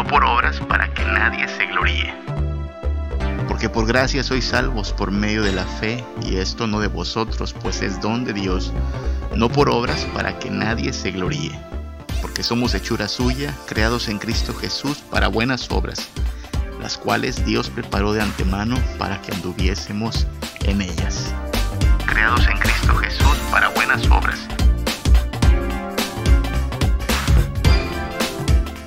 [0.00, 2.14] no por obras para que nadie se gloríe.
[3.46, 7.52] Porque por gracia sois salvos por medio de la fe, y esto no de vosotros,
[7.52, 8.72] pues es don de Dios,
[9.34, 11.52] no por obras para que nadie se gloríe.
[12.22, 16.08] Porque somos hechura suya, creados en Cristo Jesús para buenas obras,
[16.80, 20.26] las cuales Dios preparó de antemano para que anduviésemos
[20.60, 21.34] en ellas.
[22.06, 24.48] Creados en Cristo Jesús para buenas obras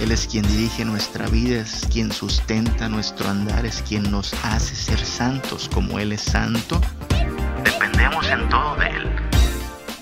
[0.00, 4.76] Él es quien dirige nuestra vida, es quien sustenta nuestro andar, es quien nos hace
[4.76, 6.80] ser santos como Él es santo.
[7.64, 9.10] Dependemos en todo de Él.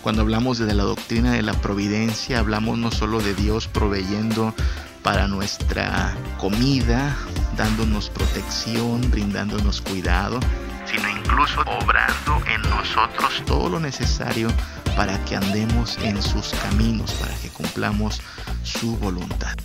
[0.03, 4.55] Cuando hablamos de la doctrina de la providencia, hablamos no solo de Dios proveyendo
[5.03, 7.17] para nuestra comida,
[7.56, 10.41] dándonos protección, brindándonos cuidado,
[10.84, 14.49] sino incluso obrando en nosotros todo lo necesario
[14.95, 18.21] para que andemos en sus caminos, para que cumplamos
[18.62, 19.56] su voluntad.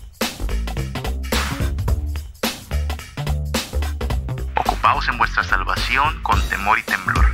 [5.08, 7.26] En vuestra salvación con temor y temblor.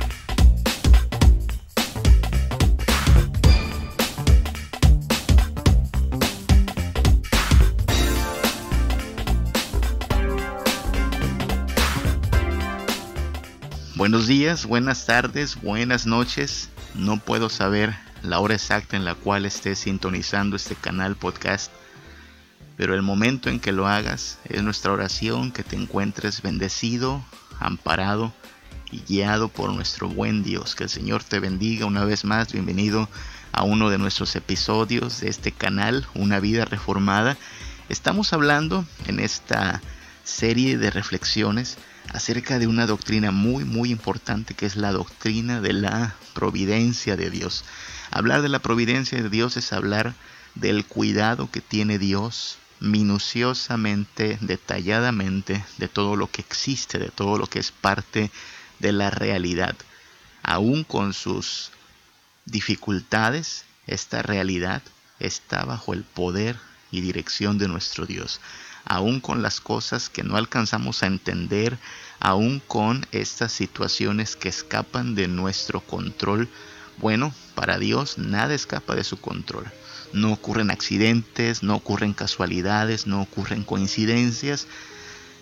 [13.96, 16.70] Buenos días, buenas tardes, buenas noches.
[16.94, 21.70] No puedo saber la hora exacta en la cual estés sintonizando este canal podcast,
[22.76, 27.22] pero el momento en que lo hagas es nuestra oración que te encuentres bendecido,
[27.60, 28.32] amparado
[28.90, 30.74] y guiado por nuestro buen Dios.
[30.74, 32.52] Que el Señor te bendiga una vez más.
[32.52, 33.08] Bienvenido
[33.52, 37.36] a uno de nuestros episodios de este canal, Una vida reformada.
[37.88, 39.80] Estamos hablando en esta
[40.24, 41.78] serie de reflexiones
[42.12, 47.30] acerca de una doctrina muy muy importante que es la doctrina de la providencia de
[47.30, 47.64] Dios.
[48.10, 50.14] Hablar de la providencia de Dios es hablar
[50.54, 57.46] del cuidado que tiene Dios minuciosamente, detalladamente de todo lo que existe, de todo lo
[57.46, 58.30] que es parte
[58.78, 59.76] de la realidad.
[60.42, 61.70] Aún con sus
[62.44, 64.82] dificultades, esta realidad
[65.18, 66.56] está bajo el poder
[66.90, 68.40] y dirección de nuestro Dios.
[68.84, 71.78] Aún con las cosas que no alcanzamos a entender,
[72.20, 76.48] aún con estas situaciones que escapan de nuestro control,
[76.96, 79.70] bueno, para Dios nada escapa de su control
[80.12, 84.66] no ocurren accidentes, no ocurren casualidades, no ocurren coincidencias,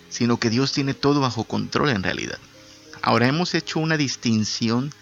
[0.08, 2.38] sino que Dios tiene todo bajo control en realidad.
[3.02, 4.92] Ahora hemos hecho una distinción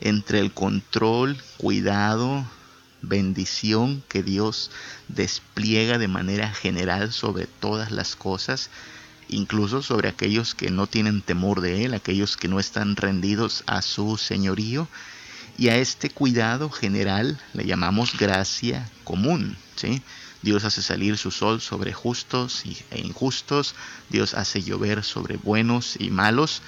[0.00, 2.46] entre el control, cuidado,
[3.02, 4.70] bendición que Dios
[5.08, 8.70] despliega de manera general sobre todas las cosas,
[9.28, 13.82] incluso sobre aquellos que no tienen temor de Él, aquellos que no están rendidos a
[13.82, 14.88] su señorío,
[15.58, 19.56] y a este cuidado general le llamamos gracia común.
[20.42, 23.74] Dios hace salir su sol sobre justos e injustos,
[24.08, 26.62] Dios hace llover sobre buenos y malos.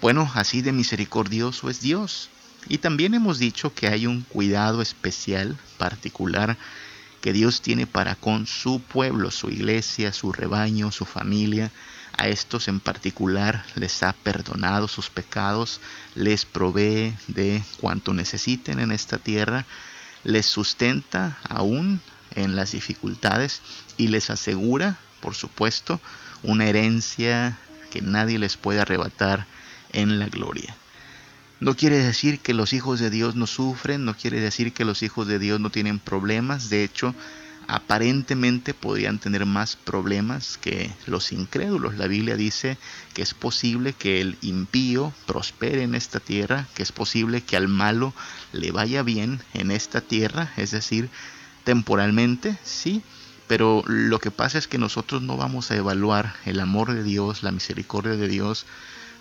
[0.00, 2.30] Bueno, así de misericordioso es Dios.
[2.68, 6.56] Y también hemos dicho que hay un cuidado especial, particular,
[7.20, 11.70] que Dios tiene para con su pueblo, su iglesia, su rebaño, su familia,
[12.18, 15.80] a estos en particular les ha perdonado sus pecados,
[16.14, 19.64] les provee de cuanto necesiten en esta tierra,
[20.24, 22.00] les sustenta aún
[22.34, 23.62] en las dificultades
[23.96, 26.00] y les asegura, por supuesto,
[26.42, 27.56] una herencia
[27.90, 29.46] que nadie les puede arrebatar
[29.92, 30.76] en la gloria.
[31.60, 35.02] No quiere decir que los hijos de Dios no sufren, no quiere decir que los
[35.02, 37.14] hijos de Dios no tienen problemas, de hecho,
[37.68, 41.96] aparentemente podrían tener más problemas que los incrédulos.
[41.96, 42.78] La Biblia dice
[43.12, 47.68] que es posible que el impío prospere en esta tierra, que es posible que al
[47.68, 48.14] malo
[48.52, 51.10] le vaya bien en esta tierra, es decir,
[51.64, 53.02] temporalmente, sí,
[53.48, 57.42] pero lo que pasa es que nosotros no vamos a evaluar el amor de Dios,
[57.42, 58.64] la misericordia de Dios,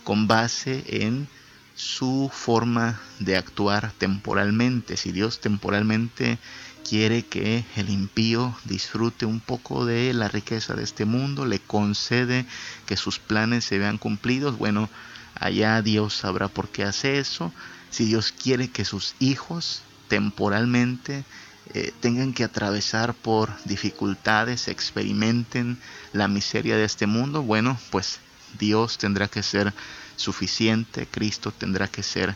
[0.05, 1.27] con base en
[1.75, 4.97] su forma de actuar temporalmente.
[4.97, 6.39] Si Dios temporalmente
[6.87, 12.45] quiere que el impío disfrute un poco de la riqueza de este mundo, le concede
[12.85, 14.89] que sus planes se vean cumplidos, bueno,
[15.35, 17.53] allá Dios sabrá por qué hace eso.
[17.89, 21.25] Si Dios quiere que sus hijos temporalmente
[21.73, 25.77] eh, tengan que atravesar por dificultades, experimenten
[26.13, 28.19] la miseria de este mundo, bueno, pues
[28.57, 29.73] Dios tendrá que ser
[30.15, 32.35] suficiente, Cristo tendrá que ser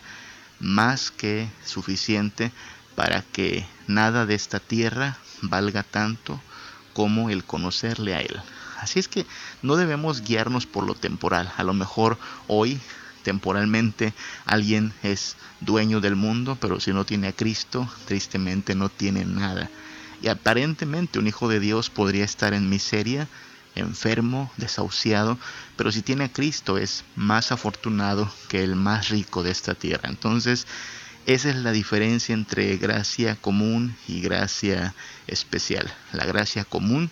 [0.60, 2.52] más que suficiente
[2.96, 6.40] para que nada de esta tierra valga tanto
[6.94, 8.42] como el conocerle a Él.
[8.80, 9.26] Así es que
[9.62, 11.52] no debemos guiarnos por lo temporal.
[11.58, 12.18] A lo mejor
[12.48, 12.80] hoy
[13.24, 14.14] temporalmente
[14.46, 19.70] alguien es dueño del mundo, pero si no tiene a Cristo, tristemente no tiene nada.
[20.22, 23.28] Y aparentemente un hijo de Dios podría estar en miseria,
[23.76, 25.38] enfermo, desahuciado,
[25.78, 30.10] pero si tiene a Cristo es más afortunado que el más rico de esta tierra.
[30.10, 30.68] Entonces,
[31.28, 34.96] esa es la diferencia entre gracia común y gracia
[35.28, 35.94] especial.
[36.14, 37.12] La gracia común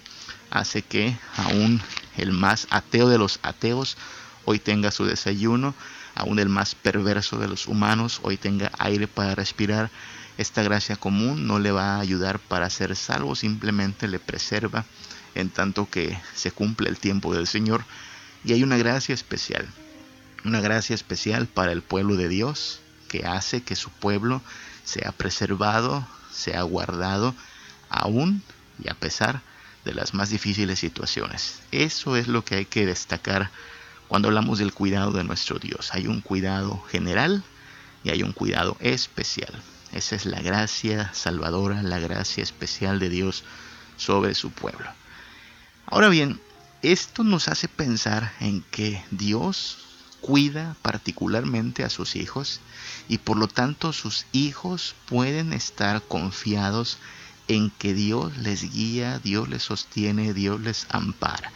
[0.50, 1.80] hace que aún
[2.18, 3.98] el más ateo de los ateos
[4.46, 5.76] hoy tenga su desayuno,
[6.16, 9.92] aún el más perverso de los humanos hoy tenga aire para respirar.
[10.40, 14.86] Esta gracia común no le va a ayudar para ser salvo, simplemente le preserva
[15.36, 17.84] en tanto que se cumple el tiempo del Señor.
[18.44, 19.68] Y hay una gracia especial,
[20.46, 22.80] una gracia especial para el pueblo de Dios,
[23.10, 24.42] que hace que su pueblo
[24.86, 27.36] sea preservado, sea guardado,
[27.90, 28.42] aún
[28.82, 29.42] y a pesar
[29.84, 31.60] de las más difíciles situaciones.
[31.72, 33.52] Eso es lo que hay que destacar
[34.08, 35.94] cuando hablamos del cuidado de nuestro Dios.
[35.94, 37.44] Hay un cuidado general
[38.04, 39.54] y hay un cuidado especial.
[39.92, 43.44] Esa es la gracia salvadora, la gracia especial de Dios
[43.98, 44.88] sobre su pueblo.
[45.86, 46.40] Ahora bien,
[46.82, 49.89] esto nos hace pensar en que Dios
[50.22, 52.60] cuida particularmente a sus hijos
[53.08, 56.98] y por lo tanto sus hijos pueden estar confiados
[57.48, 61.52] en que Dios les guía, Dios les sostiene, Dios les ampara.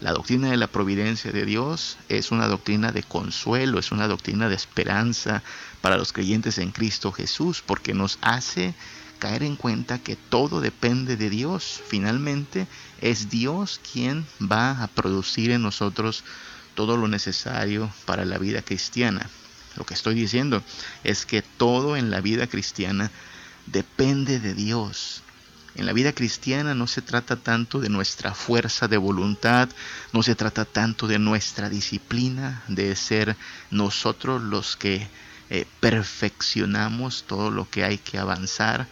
[0.00, 4.48] La doctrina de la providencia de Dios es una doctrina de consuelo, es una doctrina
[4.48, 5.42] de esperanza
[5.80, 8.74] para los creyentes en Cristo Jesús, porque nos hace
[9.18, 11.80] caer en cuenta que todo depende de Dios.
[11.86, 12.66] Finalmente
[13.00, 16.24] es Dios quien va a producir en nosotros
[16.76, 19.28] todo lo necesario para la vida cristiana.
[19.76, 20.62] Lo que estoy diciendo
[21.02, 23.10] es que todo en la vida cristiana
[23.66, 25.22] depende de Dios.
[25.74, 29.68] En la vida cristiana no se trata tanto de nuestra fuerza de voluntad,
[30.12, 33.36] no se trata tanto de nuestra disciplina, de ser
[33.70, 35.08] nosotros los que
[35.50, 38.86] eh, perfeccionamos todo lo que hay que avanzar,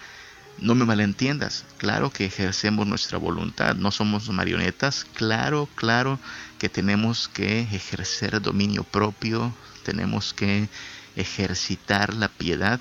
[0.59, 6.19] no me malentiendas, claro que ejercemos nuestra voluntad, no somos marionetas, claro, claro
[6.59, 9.55] que tenemos que ejercer dominio propio,
[9.85, 10.69] tenemos que
[11.17, 12.81] ejercitar la piedad,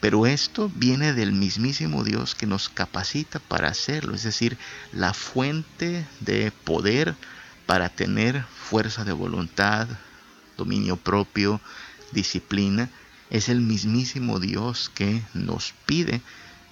[0.00, 4.58] pero esto viene del mismísimo Dios que nos capacita para hacerlo, es decir,
[4.92, 7.14] la fuente de poder
[7.66, 9.88] para tener fuerza de voluntad,
[10.56, 11.60] dominio propio,
[12.12, 12.90] disciplina,
[13.30, 16.20] es el mismísimo Dios que nos pide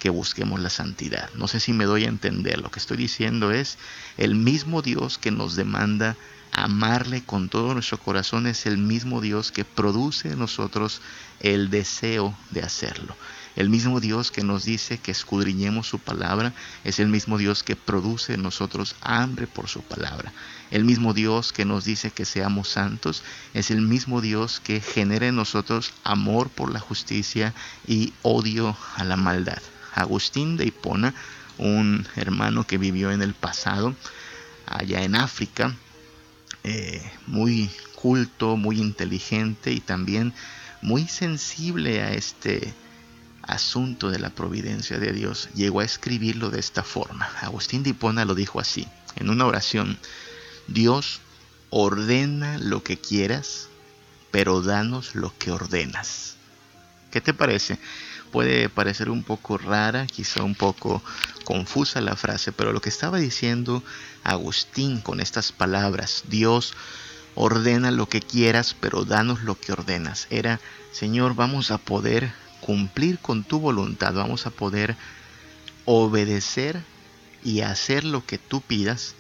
[0.05, 1.31] que busquemos la santidad.
[1.35, 2.59] No sé si me doy a entender.
[2.59, 3.79] Lo que estoy diciendo es
[4.19, 6.15] el mismo Dios que nos demanda
[6.53, 11.01] amarle con todo nuestro corazón es el mismo Dios que produce en nosotros
[11.41, 13.17] el deseo de hacerlo.
[13.57, 16.53] El mismo Dios que nos dice que escudriñemos su palabra
[16.85, 20.35] es el mismo Dios que produce en nosotros hambre por su palabra.
[20.71, 23.23] El mismo Dios que nos dice que seamos santos
[23.55, 27.55] es el mismo Dios que genera en nosotros amor por la justicia
[27.87, 29.63] y odio a la maldad.
[29.95, 31.15] Agustín de Hipona,
[31.59, 33.95] un hermano que vivió en el pasado
[34.67, 35.75] allá en África,
[36.65, 40.33] eh, muy culto, muy inteligente y también
[40.83, 42.75] muy sensible a este
[43.43, 47.27] asunto de la providencia de Dios, llegó a escribirlo de esta forma.
[47.41, 48.87] Agustín de Hipona lo dijo así,
[49.17, 49.99] en una oración,
[50.67, 51.21] Dios
[51.71, 53.69] ordena lo que quieras,
[54.31, 56.37] pero danos lo que ordenas.
[57.11, 57.79] ¿Qué te parece?
[58.35, 61.01] Puede parecer un poco rara, quizá un poco
[61.45, 63.85] confusa la frase, pero lo que estaba diciendo
[64.25, 66.75] Agustín con estas palabras, Dios
[67.37, 70.59] ordena lo que quieras, pero danos lo que ordenas, era,
[70.91, 74.97] Señor, vamos a poder cumplir con tu voluntad, vamos a poder
[75.85, 76.83] obedecer
[77.45, 79.15] y hacer lo que tú pidas,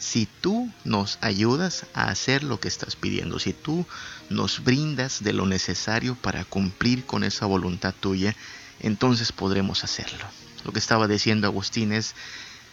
[0.00, 3.86] si tú nos ayudas a hacer lo que estás pidiendo, si tú
[4.30, 8.34] nos brindas de lo necesario para cumplir con esa voluntad tuya,
[8.80, 10.24] entonces podremos hacerlo.
[10.64, 12.14] Lo que estaba diciendo Agustín es,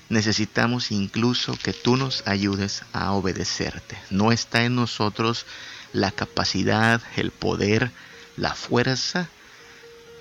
[0.09, 3.97] necesitamos incluso que tú nos ayudes a obedecerte.
[4.09, 5.45] No está en nosotros
[5.91, 7.91] la capacidad, el poder,
[8.35, 9.29] la fuerza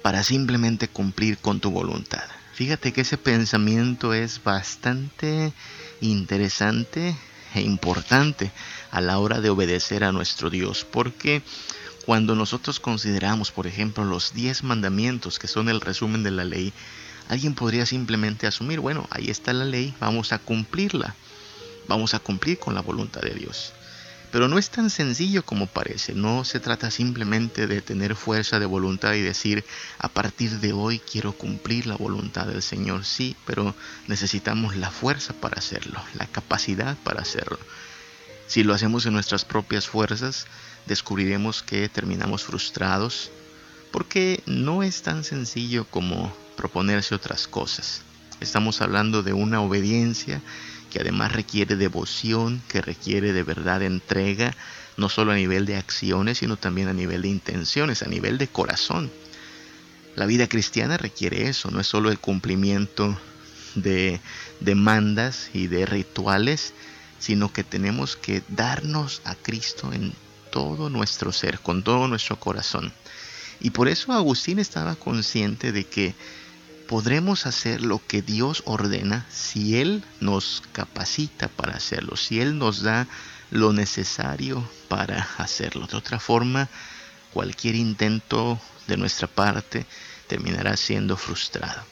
[0.02, 2.24] para simplemente cumplir con tu voluntad.
[2.54, 5.52] Fíjate que ese pensamiento es bastante
[6.00, 7.16] interesante
[7.54, 8.50] e importante
[8.92, 11.42] a la hora de obedecer a nuestro Dios, porque
[12.04, 16.72] cuando nosotros consideramos, por ejemplo, los diez mandamientos, que son el resumen de la ley,
[17.28, 21.16] alguien podría simplemente asumir, bueno, ahí está la ley, vamos a cumplirla,
[21.88, 23.72] vamos a cumplir con la voluntad de Dios.
[24.30, 28.66] Pero no es tan sencillo como parece, no se trata simplemente de tener fuerza de
[28.66, 29.64] voluntad y decir,
[29.98, 33.74] a partir de hoy quiero cumplir la voluntad del Señor, sí, pero
[34.06, 37.58] necesitamos la fuerza para hacerlo, la capacidad para hacerlo.
[38.46, 40.46] Si lo hacemos en nuestras propias fuerzas,
[40.86, 43.30] descubriremos que terminamos frustrados,
[43.90, 48.02] porque no es tan sencillo como proponerse otras cosas.
[48.40, 50.40] Estamos hablando de una obediencia
[50.90, 54.54] que además requiere devoción, que requiere de verdad entrega,
[54.96, 58.48] no solo a nivel de acciones, sino también a nivel de intenciones, a nivel de
[58.48, 59.10] corazón.
[60.16, 63.18] La vida cristiana requiere eso, no es solo el cumplimiento
[63.74, 64.20] de
[64.60, 66.74] demandas y de rituales,
[67.22, 70.12] sino que tenemos que darnos a Cristo en
[70.50, 72.92] todo nuestro ser, con todo nuestro corazón.
[73.60, 76.16] Y por eso Agustín estaba consciente de que
[76.88, 82.82] podremos hacer lo que Dios ordena si Él nos capacita para hacerlo, si Él nos
[82.82, 83.06] da
[83.52, 85.86] lo necesario para hacerlo.
[85.86, 86.68] De otra forma,
[87.32, 89.86] cualquier intento de nuestra parte
[90.26, 91.91] terminará siendo frustrado.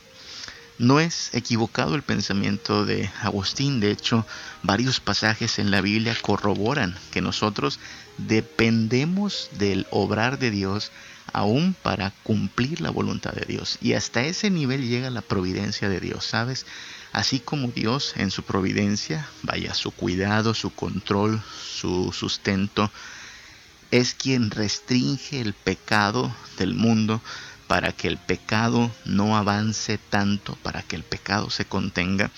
[0.80, 4.26] No es equivocado el pensamiento de Agustín, de hecho
[4.62, 7.78] varios pasajes en la Biblia corroboran que nosotros
[8.16, 10.90] dependemos del obrar de Dios
[11.34, 13.76] aún para cumplir la voluntad de Dios.
[13.82, 16.64] Y hasta ese nivel llega la providencia de Dios, ¿sabes?
[17.12, 22.90] Así como Dios en su providencia, vaya, su cuidado, su control, su sustento,
[23.90, 27.20] es quien restringe el pecado del mundo
[27.70, 32.32] para que el pecado no avance tanto, para que el pecado se contenga.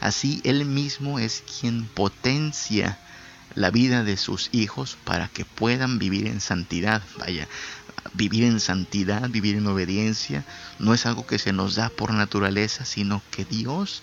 [0.00, 2.98] Así Él mismo es quien potencia
[3.54, 7.02] la vida de sus hijos para que puedan vivir en santidad.
[7.18, 7.46] Vaya,
[8.14, 10.46] vivir en santidad, vivir en obediencia,
[10.78, 14.02] no es algo que se nos da por naturaleza, sino que Dios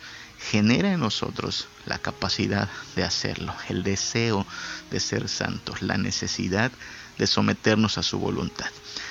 [0.51, 4.45] genera en nosotros la capacidad de hacerlo, el deseo
[4.91, 6.77] de ser santos, la necesidad de
[7.25, 8.69] someternos a su voluntad.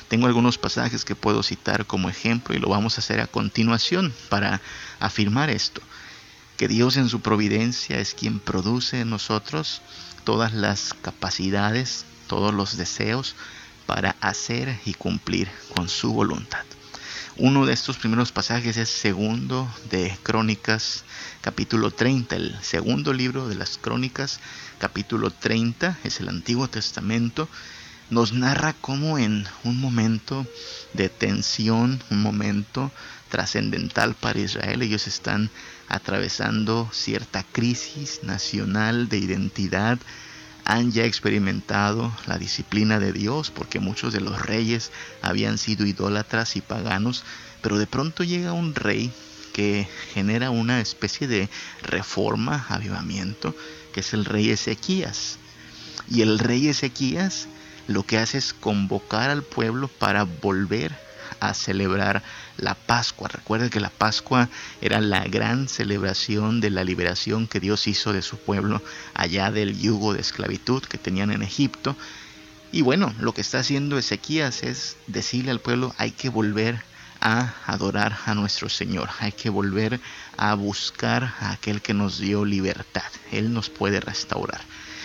[0.09, 4.13] Tengo algunos pasajes que puedo citar como ejemplo y lo vamos a hacer a continuación
[4.29, 4.61] para
[5.01, 5.81] afirmar esto,
[6.57, 9.81] que Dios en su providencia es quien produce en nosotros
[10.25, 13.35] todas las capacidades, todos los deseos
[13.87, 16.65] para hacer y cumplir con su voluntad.
[17.37, 21.03] Uno de estos primeros pasajes es segundo de Crónicas,
[21.41, 24.39] capítulo 30, el segundo libro de las Crónicas,
[24.79, 27.49] capítulo 30, es el Antiguo Testamento,
[28.11, 30.47] nos narra cómo en un momento
[30.93, 32.93] de tensión, un momento
[33.31, 35.51] trascendental para Israel, ellos están
[35.89, 39.99] atravesando cierta crisis nacional de identidad,
[40.65, 46.57] han ya experimentado la disciplina de Dios, porque muchos de los reyes habían sido idólatras
[46.57, 47.25] y paganos,
[47.61, 49.13] pero de pronto llega un rey
[49.53, 51.49] que genera una especie de
[51.83, 53.55] reforma, avivamiento,
[53.93, 55.39] que es el rey Ezequías.
[56.11, 57.47] Y el rey Ezequías
[57.87, 60.93] lo que hace es convocar al pueblo para volver
[61.41, 62.23] a celebrar
[62.57, 63.29] la Pascua.
[63.29, 64.49] Recuerden que la Pascua
[64.81, 68.83] era la gran celebración de la liberación que Dios hizo de su pueblo
[69.15, 71.97] allá del yugo de esclavitud que tenían en Egipto.
[72.73, 76.83] Y bueno, lo que está haciendo Ezequías es decirle al pueblo hay que volver
[77.21, 80.01] a adorar a nuestro Señor, hay que volver
[80.37, 83.11] a buscar a aquel que nos dio libertad.
[83.33, 84.61] Él nos puede restaurar.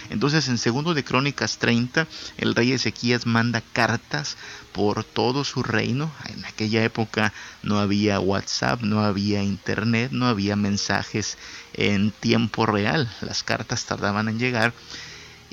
[0.10, 4.38] Entonces en segundo de Crónicas 30, el rey Ezequías manda cartas
[4.72, 6.12] por todo su reino.
[6.26, 11.38] En aquella época no había WhatsApp, no había internet, no había mensajes
[11.74, 13.12] en tiempo real.
[13.22, 14.74] Las cartas tardaban en llegar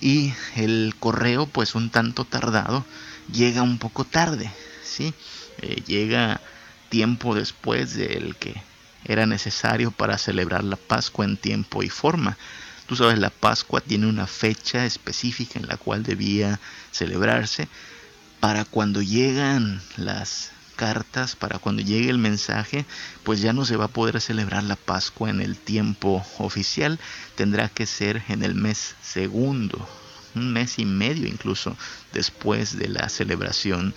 [0.01, 2.85] y el correo pues un tanto tardado
[3.33, 4.51] llega un poco tarde,
[4.85, 5.15] ¿sí?
[5.59, 6.41] Eh, llega
[6.89, 8.55] tiempo después del que
[9.05, 12.37] era necesario para celebrar la Pascua en tiempo y forma.
[12.87, 16.61] Tú sabes, la Pascua tiene una fecha específica en la cual debía
[16.93, 17.69] celebrarse.
[18.38, 22.85] Para cuando llegan las cartas, para cuando llegue el mensaje,
[23.25, 27.00] pues ya no se va a poder celebrar la Pascua en el tiempo oficial,
[27.35, 29.88] tendrá que ser en el mes segundo,
[30.35, 31.76] un mes y medio incluso
[32.12, 33.95] después de la celebración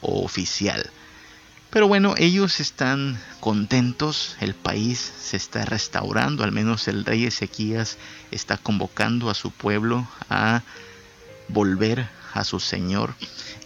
[0.00, 0.90] oficial.
[1.76, 7.98] Pero bueno, ellos están contentos, el país se está restaurando, al menos el rey Ezequías
[8.30, 10.62] está convocando a su pueblo a
[11.48, 13.14] volver a su Señor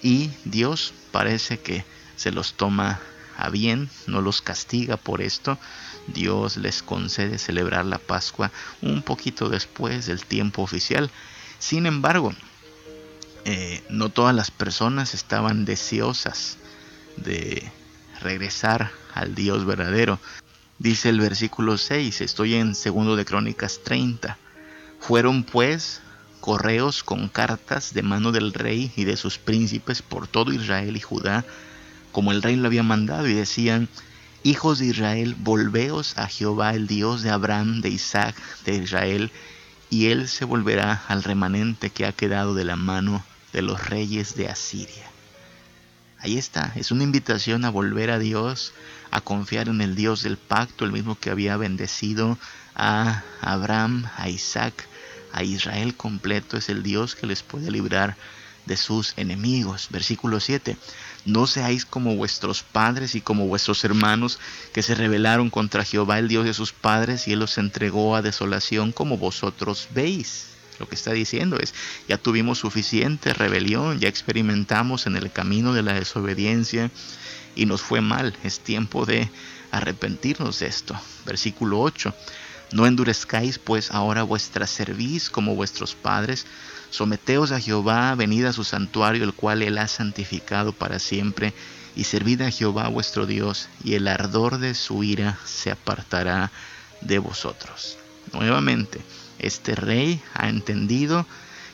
[0.03, 1.85] y Dios parece que
[2.17, 2.99] se los toma
[3.37, 5.57] a bien, no los castiga por esto.
[6.09, 8.51] Dios les concede celebrar la Pascua
[8.83, 11.13] un poquito después del tiempo oficial.
[11.61, 12.35] Sin embargo,
[13.45, 16.59] eh, no todas las personas estaban deseosas
[17.17, 17.71] de
[18.21, 20.19] regresar al Dios verdadero.
[20.79, 24.39] Dice el versículo 6, estoy en segundo de Crónicas 30.
[24.99, 26.01] Fueron pues
[26.41, 31.01] correos con cartas de mano del rey y de sus príncipes por todo Israel y
[31.01, 31.45] Judá,
[32.13, 33.89] como el rey lo había mandado, y decían,
[34.43, 38.35] Hijos de Israel, volveos a Jehová, el Dios de Abraham, de Isaac,
[38.65, 39.31] de Israel,
[39.91, 43.23] y él se volverá al remanente que ha quedado de la mano
[43.53, 45.11] de los reyes de Asiria.
[46.23, 48.75] Ahí está, es una invitación a volver a Dios,
[49.11, 52.37] a confiar en el Dios del pacto, el mismo que había bendecido
[52.75, 54.87] a Abraham, a Isaac,
[55.33, 58.17] a Israel completo, es el Dios que les puede librar
[58.67, 59.89] de sus enemigos.
[59.91, 60.77] Versículo 7.
[61.25, 64.39] No seáis como vuestros padres y como vuestros hermanos
[64.75, 68.23] que se rebelaron contra Jehová, el Dios de sus padres, y él los entregó a
[68.23, 70.50] desolación como vosotros veis.
[70.81, 71.75] Lo que está diciendo es,
[72.09, 76.91] ya tuvimos suficiente rebelión, ya experimentamos en el camino de la desobediencia
[77.55, 78.35] y nos fue mal.
[78.43, 79.31] Es tiempo de
[79.71, 80.99] arrepentirnos de esto.
[81.27, 82.15] Versículo 8.
[82.73, 86.47] No endurezcáis pues ahora vuestra cerviz como vuestros padres.
[86.89, 91.53] Someteos a Jehová, venid a su santuario, el cual él ha santificado para siempre,
[91.95, 96.51] y servid a Jehová vuestro Dios, y el ardor de su ira se apartará
[97.03, 97.99] de vosotros.
[98.33, 99.01] Nuevamente,
[99.41, 101.27] este rey ha entendido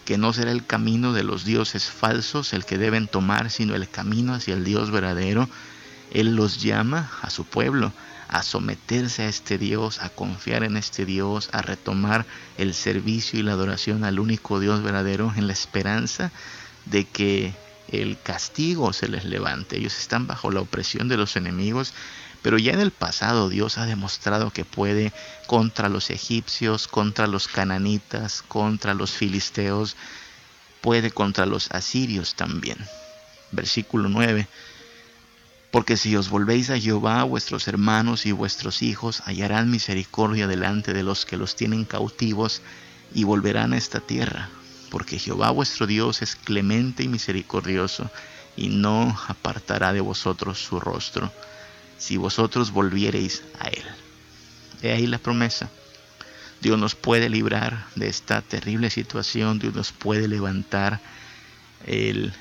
[0.04, 3.88] que no será el camino de los dioses falsos el que deben tomar, sino el
[3.88, 5.49] camino hacia el Dios verdadero.
[6.12, 7.92] Él los llama a su pueblo
[8.28, 12.26] a someterse a este Dios, a confiar en este Dios, a retomar
[12.58, 16.32] el servicio y la adoración al único Dios verdadero en la esperanza
[16.87, 17.54] de que
[17.88, 19.76] el castigo se les levante.
[19.76, 21.94] Ellos están bajo la opresión de los enemigos,
[22.43, 25.12] pero ya en el pasado Dios ha demostrado que puede
[25.47, 29.97] contra los egipcios, contra los cananitas, contra los filisteos,
[30.81, 32.78] puede contra los asirios también.
[33.52, 34.47] Versículo 9.
[35.71, 41.02] Porque si os volvéis a Jehová, vuestros hermanos y vuestros hijos hallarán misericordia delante de
[41.02, 42.62] los que los tienen cautivos
[43.14, 44.49] y volverán a esta tierra.
[44.90, 48.11] Porque Jehová vuestro Dios es clemente y misericordioso,
[48.57, 51.31] y no apartará de vosotros su rostro
[51.98, 53.85] si vosotros volviereis a Él.
[54.82, 55.70] He ahí la promesa.
[56.61, 61.00] Dios nos puede librar de esta terrible situación, Dios nos puede levantar
[61.87, 62.32] el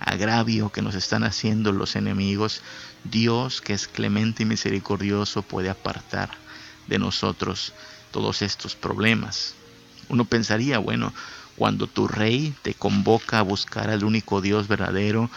[0.00, 2.62] agravio que nos están haciendo los enemigos.
[3.04, 6.30] Dios, que es clemente y misericordioso, puede apartar
[6.86, 7.72] de nosotros
[8.10, 9.54] todos estos problemas.
[10.08, 11.12] Uno pensaría, bueno,
[11.56, 15.30] cuando tu rey te convoca a buscar al único Dios verdadero,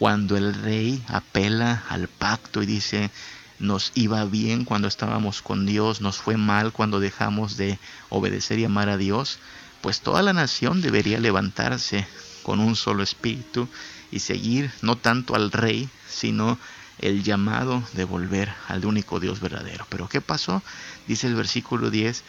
[0.00, 3.10] cuando el rey apela al pacto y dice,
[3.58, 8.64] nos iba bien cuando estábamos con Dios, nos fue mal cuando dejamos de obedecer y
[8.64, 9.38] amar a Dios,
[9.82, 12.06] pues toda la nación debería levantarse
[12.42, 13.68] con un solo espíritu
[14.10, 16.58] y seguir no tanto al rey, sino
[17.00, 19.86] el llamado de volver al único Dios verdadero.
[19.90, 20.62] Pero ¿qué pasó?
[21.08, 22.24] Dice el versículo 10,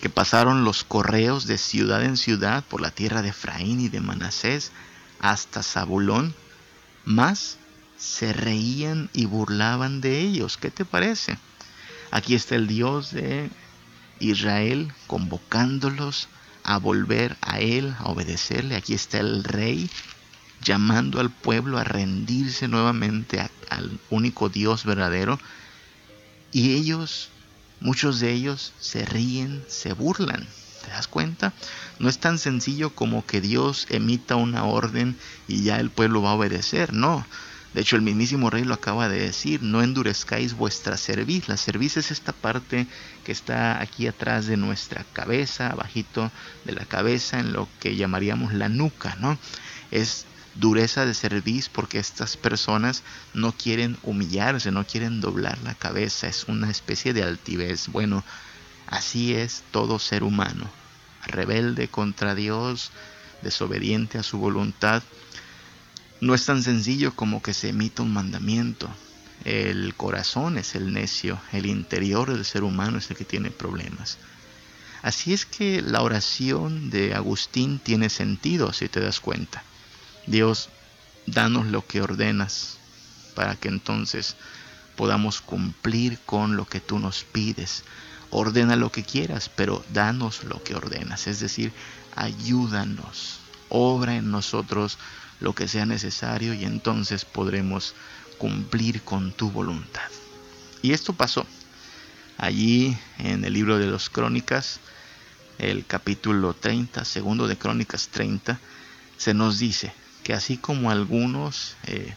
[0.00, 4.00] que pasaron los correos de ciudad en ciudad por la tierra de Efraín y de
[4.00, 4.72] Manasés
[5.20, 6.34] hasta Zabulón
[7.04, 7.58] más
[7.96, 10.56] se reían y burlaban de ellos.
[10.56, 11.38] ¿Qué te parece?
[12.10, 13.50] Aquí está el Dios de
[14.20, 16.28] Israel convocándolos
[16.64, 18.76] a volver a Él, a obedecerle.
[18.76, 19.90] Aquí está el rey
[20.62, 25.38] llamando al pueblo a rendirse nuevamente al único Dios verdadero.
[26.52, 27.30] Y ellos,
[27.80, 30.46] muchos de ellos, se ríen, se burlan.
[30.82, 31.54] ¿Te das cuenta?
[31.98, 35.16] No es tan sencillo como que Dios emita una orden
[35.46, 37.26] y ya el pueblo va a obedecer, no.
[37.72, 41.48] De hecho, el mismísimo rey lo acaba de decir, no endurezcáis vuestra cerviz.
[41.48, 42.86] La cerviz es esta parte
[43.24, 46.30] que está aquí atrás de nuestra cabeza, abajito
[46.64, 49.38] de la cabeza, en lo que llamaríamos la nuca, ¿no?
[49.90, 56.26] Es dureza de cerviz porque estas personas no quieren humillarse, no quieren doblar la cabeza,
[56.28, 57.88] es una especie de altivez.
[57.88, 58.22] Bueno,
[58.92, 60.70] Así es todo ser humano,
[61.24, 62.90] rebelde contra Dios,
[63.40, 65.02] desobediente a su voluntad.
[66.20, 68.90] No es tan sencillo como que se emita un mandamiento.
[69.46, 74.18] El corazón es el necio, el interior del ser humano es el que tiene problemas.
[75.00, 79.64] Así es que la oración de Agustín tiene sentido, si te das cuenta.
[80.26, 80.68] Dios,
[81.24, 82.76] danos lo que ordenas,
[83.34, 84.36] para que entonces
[84.96, 87.84] podamos cumplir con lo que tú nos pides,
[88.32, 91.72] ordena lo que quieras, pero danos lo que ordenas, es decir,
[92.16, 94.98] ayúdanos, obra en nosotros
[95.38, 97.94] lo que sea necesario y entonces podremos
[98.38, 100.10] cumplir con tu voluntad.
[100.82, 101.46] Y esto pasó.
[102.38, 104.80] Allí en el libro de los Crónicas,
[105.58, 108.58] el capítulo 30, segundo de Crónicas 30,
[109.16, 109.92] se nos dice
[110.24, 112.14] que así como algunos eh,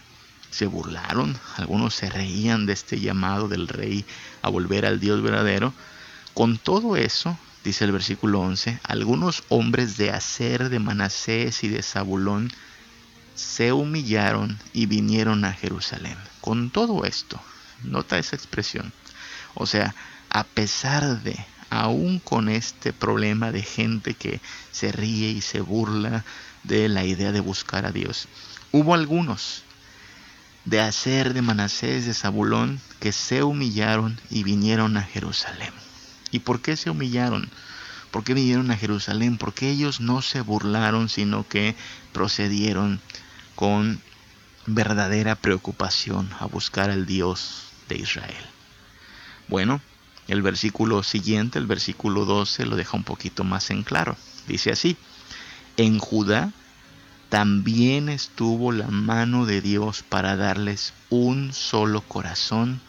[0.50, 4.06] se burlaron, algunos se reían de este llamado del rey
[4.42, 5.74] a volver al Dios verdadero.
[6.36, 11.82] Con todo eso, dice el versículo 11, algunos hombres de Aser, de Manasés y de
[11.82, 12.52] Zabulón
[13.36, 16.18] se humillaron y vinieron a Jerusalén.
[16.42, 17.40] Con todo esto,
[17.84, 18.92] nota esa expresión.
[19.54, 19.96] O sea,
[20.30, 21.38] a pesar de,
[21.70, 24.42] aún con este problema de gente que
[24.74, 26.26] se ríe y se burla
[26.64, 28.28] de la idea de buscar a Dios,
[28.74, 29.64] hubo algunos
[30.66, 35.85] de hacer de Manasés de Zabulón que se humillaron y vinieron a Jerusalén.
[36.36, 37.50] ¿Y por qué se humillaron?
[38.12, 39.38] ¿Por qué vinieron a Jerusalén?
[39.38, 41.78] Porque ellos no se burlaron, sino que
[42.12, 43.00] procedieron
[43.56, 44.02] con
[44.66, 48.44] verdadera preocupación a buscar al Dios de Israel.
[49.48, 49.80] Bueno,
[50.28, 54.18] el versículo siguiente, el versículo 12, lo deja un poquito más en claro.
[54.46, 54.98] Dice así,
[55.78, 56.52] en Judá
[57.30, 62.82] también estuvo la mano de Dios para darles un solo corazón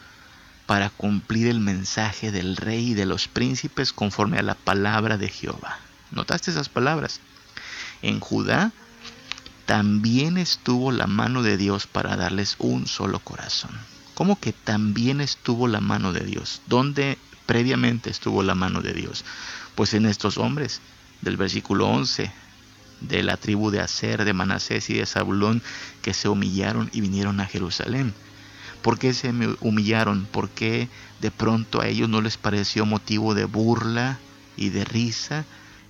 [0.66, 5.28] para cumplir el mensaje del rey y de los príncipes conforme a la palabra de
[5.28, 5.78] Jehová.
[6.10, 7.20] ¿Notaste esas palabras?
[8.02, 8.72] En Judá
[9.64, 13.70] también estuvo la mano de Dios para darles un solo corazón.
[14.14, 16.62] ¿Cómo que también estuvo la mano de Dios?
[16.66, 19.24] ¿Dónde previamente estuvo la mano de Dios?
[19.74, 20.80] Pues en estos hombres,
[21.20, 22.30] del versículo 11,
[23.00, 25.62] de la tribu de Aser, de Manasés y de Zabulón,
[26.02, 28.14] que se humillaron y vinieron a Jerusalén.
[28.86, 30.26] ¿Por qué se humillaron?
[30.26, 30.88] ¿Por qué
[31.20, 34.20] de pronto a ellos no les pareció motivo de burla
[34.56, 35.44] y de risa,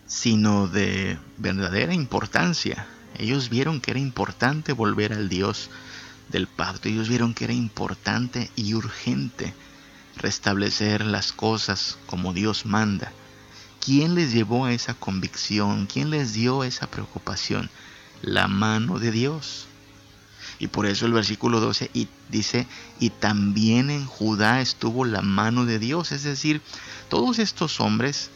[0.07, 2.87] sino de verdadera importancia?
[3.19, 5.69] Ellos vieron que era importante volver al Dios
[6.31, 6.89] del pacto.
[6.89, 9.53] Ellos vieron que era importante y urgente
[10.17, 13.13] restablecer las cosas como Dios manda.
[13.79, 15.85] ¿Quién les llevó a esa convicción?
[15.85, 17.69] ¿Quién les dio esa preocupación?
[18.23, 19.67] La mano de Dios.
[20.59, 22.67] Y por eso el versículo 12 y dice,
[22.99, 26.13] y también en Judá estuvo la mano de Dios.
[26.13, 26.63] Es decir,
[27.09, 28.31] todos estos hombres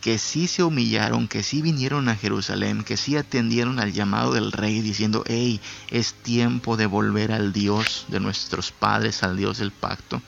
[0.00, 4.52] que sí se humillaron, que sí vinieron a Jerusalén, que sí atendieron al llamado del
[4.52, 9.72] rey diciendo, hey, es tiempo de volver al Dios de nuestros padres, al Dios del
[9.72, 10.22] pacto.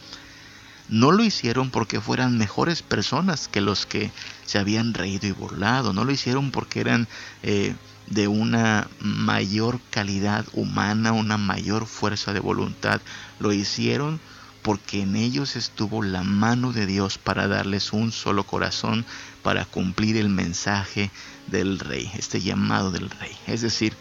[0.88, 4.10] No lo hicieron porque fueran mejores personas que los que
[4.44, 7.06] se habían reído y burlado, no lo hicieron porque eran
[7.44, 7.76] eh,
[8.10, 13.00] de una mayor calidad humana, una mayor fuerza de voluntad,
[13.38, 14.20] lo hicieron
[14.62, 19.06] porque en ellos estuvo la mano de Dios para darles un solo corazón
[19.42, 21.10] para cumplir el mensaje
[21.46, 23.34] del rey, este llamado del rey.
[23.46, 23.94] Es decir,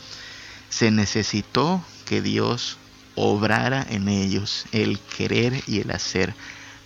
[0.69, 2.77] se necesitó que Dios
[3.15, 6.33] obrara en ellos el querer y el hacer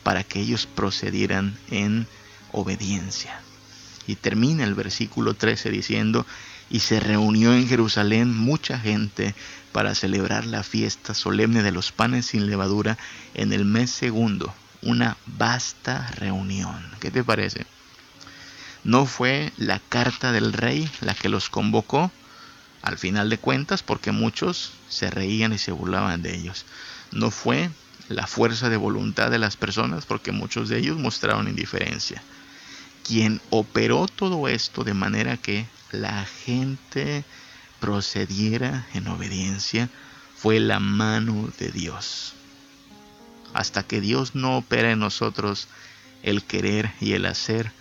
[0.04, 2.08] para que ellos procedieran en
[2.52, 3.40] obediencia.
[4.06, 6.26] Y termina el versículo 13 diciendo,
[6.70, 9.36] y se reunió en Jerusalén mucha gente
[9.72, 12.98] para celebrar la fiesta solemne de los panes sin levadura
[13.34, 16.84] en el mes segundo, una vasta reunión.
[17.00, 17.66] ¿Qué te parece?
[18.84, 22.12] No fue la carta del rey la que los convocó,
[22.82, 26.66] al final de cuentas, porque muchos se reían y se burlaban de ellos.
[27.12, 27.70] No fue
[28.10, 32.22] la fuerza de voluntad de las personas, porque muchos de ellos mostraron indiferencia.
[33.08, 37.24] Quien operó todo esto de manera que la gente
[37.80, 39.90] procediera en obediencia
[40.36, 42.34] fue la mano de Dios.
[43.54, 45.68] Hasta que Dios no opera en nosotros
[46.24, 47.72] el querer y el hacer,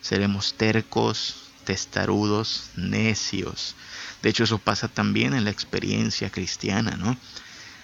[0.00, 3.74] seremos tercos, testarudos, necios.
[4.22, 7.16] De hecho, eso pasa también en la experiencia cristiana, ¿no?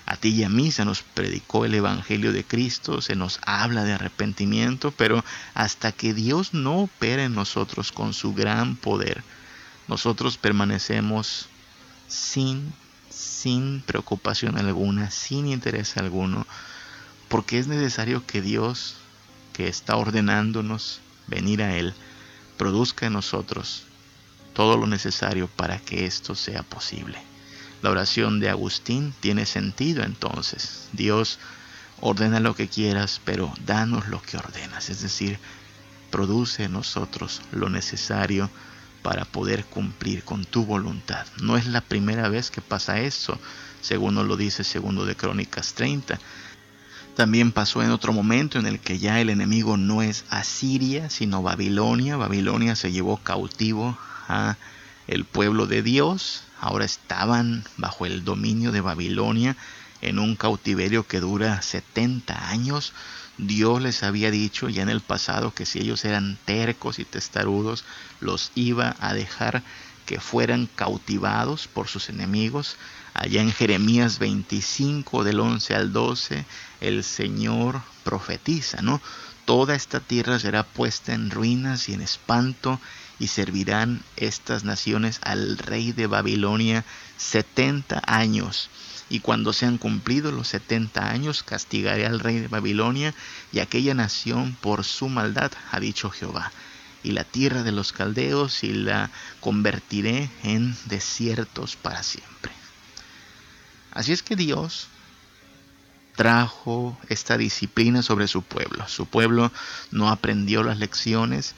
[0.06, 3.84] A ti y a mí se nos predicó el Evangelio de Cristo, se nos habla
[3.84, 9.22] de arrepentimiento, pero hasta que Dios no opera en nosotros con su gran poder,
[9.88, 11.48] nosotros permanecemos
[12.08, 12.72] sin,
[13.10, 16.46] sin preocupación alguna, sin interés alguno,
[17.28, 18.96] porque es necesario que Dios,
[19.52, 21.94] que está ordenándonos venir a Él,
[22.58, 23.84] produzca en nosotros
[24.54, 27.18] todo lo necesario para que esto sea posible.
[27.82, 30.88] La oración de Agustín tiene sentido entonces.
[30.92, 31.38] Dios
[32.00, 34.90] ordena lo que quieras, pero danos lo que ordenas.
[34.90, 35.38] Es decir,
[36.10, 38.50] produce en nosotros lo necesario
[39.02, 41.26] para poder cumplir con tu voluntad.
[41.40, 43.38] No es la primera vez que pasa eso,
[43.80, 46.18] según nos lo dice segundo de Crónicas 30.
[47.16, 51.42] También pasó en otro momento en el que ya el enemigo no es Asiria, sino
[51.42, 52.16] Babilonia.
[52.16, 54.56] Babilonia se llevó cautivo a
[55.08, 56.44] el pueblo de Dios.
[56.58, 59.56] Ahora estaban bajo el dominio de Babilonia
[60.00, 62.94] en un cautiverio que dura 70 años.
[63.38, 67.84] Dios les había dicho ya en el pasado que si ellos eran tercos y testarudos,
[68.20, 69.62] los iba a dejar
[70.06, 72.76] que fueran cautivados por sus enemigos
[73.14, 76.46] Allá en Jeremías 25 del 11 al 12,
[76.80, 79.02] el Señor profetiza, ¿no?
[79.44, 82.80] Toda esta tierra será puesta en ruinas y en espanto
[83.18, 86.84] y servirán estas naciones al rey de Babilonia
[87.18, 88.70] setenta años.
[89.12, 93.14] Y cuando sean cumplidos los setenta años, castigaré al rey de Babilonia
[93.52, 96.50] y aquella nación por su maldad, ha dicho Jehová.
[97.02, 102.52] Y la tierra de los caldeos y la convertiré en desiertos para siempre.
[103.90, 104.88] Así es que Dios
[106.16, 108.88] trajo esta disciplina sobre su pueblo.
[108.88, 109.52] Su pueblo
[109.90, 111.54] no aprendió las lecciones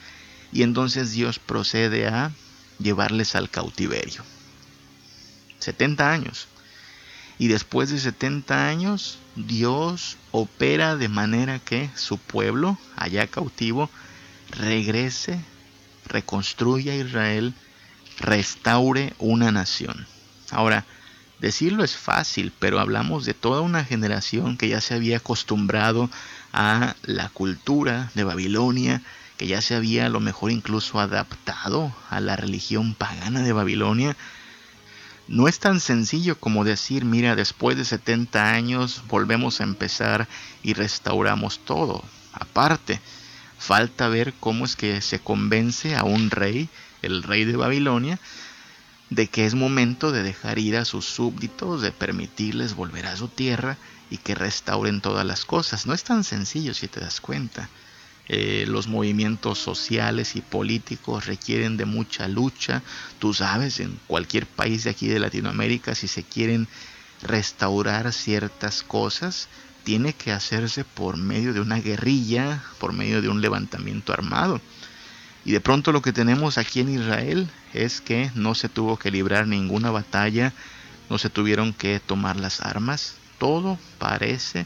[0.52, 2.32] y entonces Dios procede a
[2.80, 4.24] llevarles al cautiverio.
[5.60, 6.48] 70 años.
[7.38, 13.90] Y después de 70 años, Dios opera de manera que su pueblo, allá cautivo,
[14.50, 15.40] regrese,
[16.06, 17.54] reconstruya Israel,
[18.18, 20.06] restaure una nación.
[20.50, 20.84] Ahora,
[21.40, 26.10] decirlo es fácil, pero hablamos de toda una generación que ya se había acostumbrado
[26.52, 29.02] a la cultura de Babilonia,
[29.36, 34.16] que ya se había a lo mejor incluso adaptado a la religión pagana de Babilonia,
[35.26, 40.28] no es tan sencillo como decir, mira, después de 70 años volvemos a empezar
[40.62, 42.04] y restauramos todo.
[42.32, 43.00] Aparte,
[43.58, 46.68] falta ver cómo es que se convence a un rey,
[47.00, 48.18] el rey de Babilonia,
[49.10, 53.28] de que es momento de dejar ir a sus súbditos, de permitirles volver a su
[53.28, 53.78] tierra
[54.10, 55.86] y que restauren todas las cosas.
[55.86, 57.68] No es tan sencillo si te das cuenta.
[58.26, 62.82] Eh, los movimientos sociales y políticos requieren de mucha lucha.
[63.18, 66.66] Tú sabes, en cualquier país de aquí de Latinoamérica, si se quieren
[67.22, 69.48] restaurar ciertas cosas,
[69.84, 74.60] tiene que hacerse por medio de una guerrilla, por medio de un levantamiento armado.
[75.44, 79.10] Y de pronto lo que tenemos aquí en Israel es que no se tuvo que
[79.10, 80.54] librar ninguna batalla,
[81.10, 84.64] no se tuvieron que tomar las armas, todo parece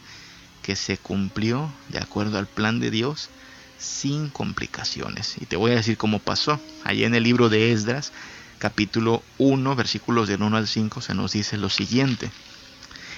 [0.63, 3.31] que se cumplió de acuerdo al plan de Dios
[3.79, 5.37] sin complicaciones.
[5.41, 6.61] Y te voy a decir cómo pasó.
[6.85, 8.13] Allí en el libro de Esdras,
[8.59, 12.31] capítulo 1, versículos del 1 al 5, se nos dice lo siguiente.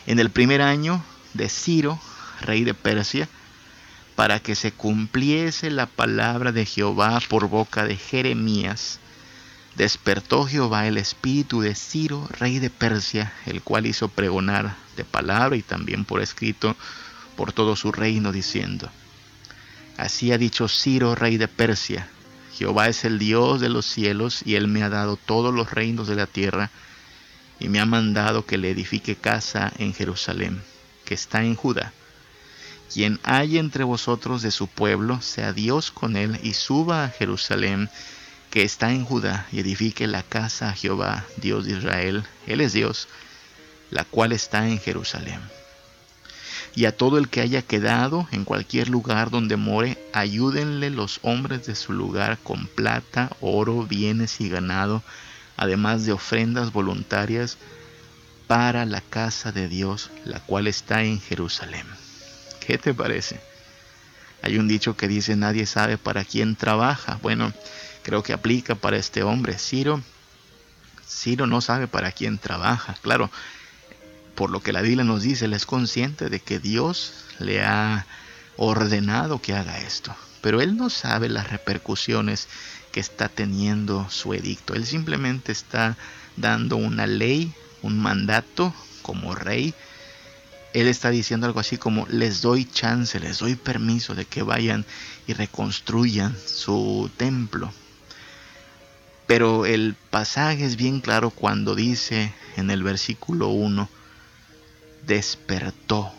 [0.07, 1.03] En el primer año
[1.35, 2.01] de Ciro,
[2.41, 3.29] rey de Persia,
[4.17, 8.99] para que se cumpliese la palabra de Jehová por boca de Jeremías,
[9.77, 15.57] despertó Jehová el espíritu de Ciro, rey de Persia, el cual hizo pregonar de palabra
[15.57, 16.77] y también por escrito
[17.37, 18.91] por todo su reino, diciendo,
[20.01, 22.09] Así ha dicho Ciro, rey de Persia,
[22.55, 26.09] Jehová es el Dios de los cielos y él me ha dado todos los reinos
[26.09, 26.71] de la tierra
[27.59, 30.63] y me ha mandado que le edifique casa en Jerusalén,
[31.05, 31.93] que está en Judá.
[32.91, 37.91] Quien haya entre vosotros de su pueblo, sea Dios con él y suba a Jerusalén,
[38.51, 42.25] que está en Judá, y edifique la casa a Jehová, Dios de Israel.
[42.47, 43.07] Él es Dios,
[43.91, 45.41] la cual está en Jerusalén
[46.75, 51.67] y a todo el que haya quedado en cualquier lugar donde more, ayúdenle los hombres
[51.67, 55.03] de su lugar con plata, oro, bienes y ganado,
[55.57, 57.59] además de ofrendas voluntarias
[58.47, 61.87] para la casa de Dios, la cual está en Jerusalén.
[62.65, 63.41] ¿Qué te parece?
[64.43, 67.19] Hay un dicho que dice nadie sabe para quién trabaja.
[67.23, 67.53] Bueno,
[68.03, 69.59] creo que aplica para este hombre.
[69.59, 70.03] Ciro,
[71.07, 72.97] Ciro no sabe para quién trabaja.
[73.03, 73.31] Claro,
[74.41, 78.07] por lo que la Biblia nos dice, él es consciente de que Dios le ha
[78.57, 80.17] ordenado que haga esto.
[80.41, 82.49] Pero él no sabe las repercusiones
[82.91, 84.73] que está teniendo su edicto.
[84.73, 85.99] Él simplemente está
[86.39, 88.73] dando una ley, un mandato
[89.03, 89.75] como rey.
[90.73, 94.87] Él está diciendo algo así como les doy chance, les doy permiso de que vayan
[95.27, 97.71] y reconstruyan su templo.
[99.27, 104.00] Pero el pasaje es bien claro cuando dice en el versículo 1,
[105.11, 106.13] despertó.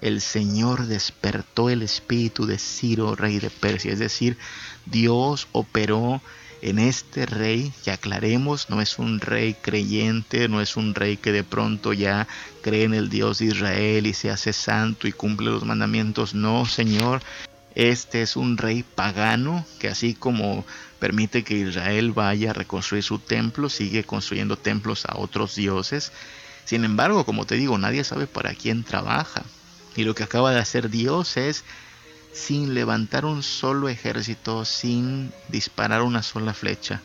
[0.00, 3.92] El Señor despertó el espíritu de Ciro, rey de Persia.
[3.92, 4.36] Es decir,
[4.84, 6.20] Dios operó
[6.60, 11.30] en este rey, que aclaremos, no es un rey creyente, no es un rey que
[11.30, 12.26] de pronto ya
[12.62, 16.34] cree en el Dios de Israel y se hace santo y cumple los mandamientos.
[16.34, 17.22] No, Señor,
[17.76, 20.64] este es un rey pagano que así como
[20.98, 26.10] permite que Israel vaya a reconstruir su templo, sigue construyendo templos a otros dioses.
[26.68, 29.42] Sin embargo, como te digo, nadie sabe para quién trabaja.
[29.96, 31.64] Y lo que acaba de hacer Dios es,
[32.34, 37.00] sin levantar un solo ejército, sin disparar una sola flecha,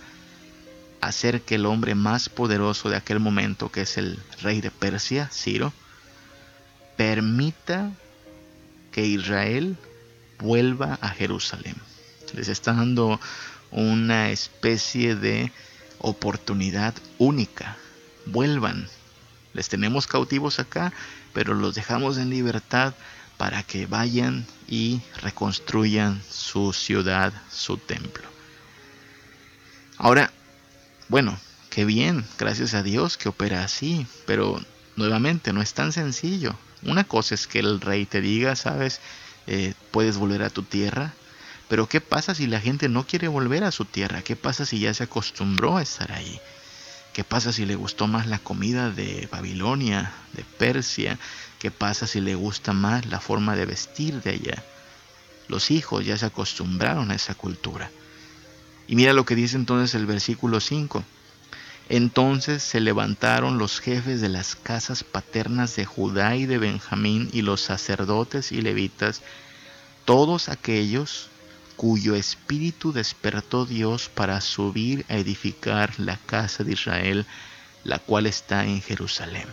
[1.00, 5.30] hacer que el hombre más poderoso de aquel momento, que es el rey de Persia,
[5.32, 5.72] Ciro,
[6.98, 7.90] permita
[8.92, 9.78] que Israel
[10.40, 11.78] vuelva a Jerusalén.
[12.34, 13.18] Les está dando
[13.72, 15.54] una especie de
[16.00, 17.78] oportunidad única.
[18.26, 18.90] Vuelvan,
[19.54, 20.94] Les tenemos cautivos acá,
[21.34, 22.94] pero los dejamos en libertad
[23.38, 28.24] para que vayan y reconstruyan su ciudad, su templo.
[29.98, 30.32] Ahora,
[31.08, 31.38] bueno,
[31.70, 34.62] qué bien, gracias a Dios que opera así, pero
[34.96, 36.56] nuevamente no es tan sencillo.
[36.82, 39.00] Una cosa es que el rey te diga, sabes,
[39.48, 41.14] eh, puedes volver a tu tierra,
[41.70, 44.22] pero ¿qué pasa si la gente no quiere volver a su tierra?
[44.22, 46.40] ¿Qué pasa si ya se acostumbró a estar ahí?
[47.14, 51.20] ¿Qué pasa si le gustó más la comida de Babilonia, de Persia?
[51.60, 54.64] ¿Qué pasa si le gusta más la forma de vestir de allá?
[55.48, 57.92] Los hijos ya se acostumbraron a esa cultura.
[58.88, 61.04] Y mira lo que dice entonces el versículo 5.
[61.90, 67.44] Entonces se levantaron los jefes de las casas paternas de Judá y de Benjamín y
[67.44, 69.22] los sacerdotes y levitas,
[70.06, 71.30] todos aquellos
[71.84, 77.26] cuyo espíritu despertó Dios para subir a edificar la casa de Israel,
[77.84, 79.50] la cual está en Jerusalén.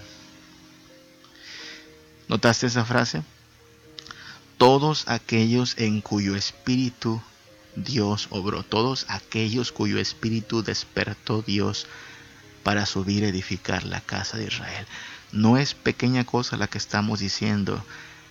[2.28, 3.24] ¿Notaste esa frase?
[4.58, 7.20] Todos aquellos en cuyo espíritu
[7.74, 11.88] Dios obró, todos aquellos cuyo espíritu despertó Dios
[12.62, 14.86] para subir a edificar la casa de Israel.
[15.32, 17.84] No es pequeña cosa la que estamos diciendo.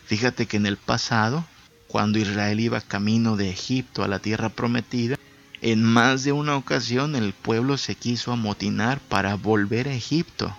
[0.05, 1.43] Fíjate que en el pasado,
[1.89, 5.17] cuando Israel iba camino de Egipto a la tierra prometida,
[5.59, 10.55] en más de una ocasión el pueblo se quiso amotinar para volver a Egipto.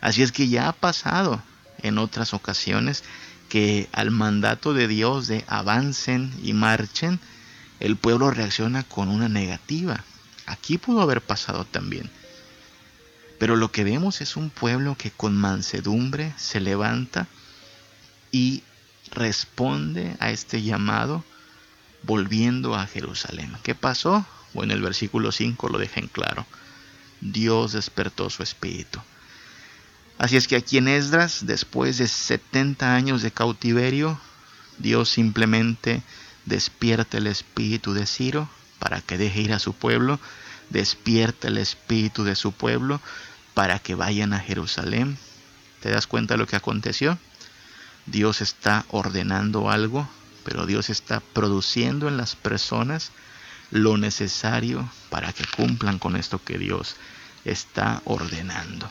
[0.00, 1.42] Así es que ya ha pasado
[1.82, 3.04] en otras ocasiones
[3.50, 7.20] que al mandato de Dios de avancen y marchen,
[7.78, 10.02] el pueblo reacciona con una negativa.
[10.46, 12.08] Aquí pudo haber pasado también.
[13.38, 17.26] Pero lo que vemos es un pueblo que con mansedumbre se levanta
[18.32, 18.62] y
[19.10, 21.24] responde a este llamado
[22.02, 23.56] volviendo a Jerusalén.
[23.62, 24.24] ¿Qué pasó?
[24.54, 26.46] Bueno, el versículo 5 lo deja en claro.
[27.20, 29.00] Dios despertó su espíritu.
[30.18, 34.20] Así es que aquí en Esdras, después de 70 años de cautiverio,
[34.78, 36.02] Dios simplemente
[36.46, 40.18] despierta el espíritu de Ciro para que deje ir a su pueblo,
[40.70, 43.00] despierta el espíritu de su pueblo
[43.54, 45.18] para que vayan a Jerusalén.
[45.80, 47.18] ¿Te das cuenta de lo que aconteció?
[48.06, 50.08] Dios está ordenando algo,
[50.44, 53.12] pero Dios está produciendo en las personas
[53.70, 56.96] lo necesario para que cumplan con esto que Dios
[57.44, 58.90] está ordenando.